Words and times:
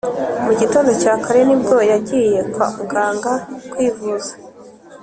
Mugitondo 0.45 0.91
cyakare 1.01 1.41
nibwo 1.47 1.75
yagiye 1.91 2.39
kwamuganga 2.53 3.31
kwivuza 3.71 4.31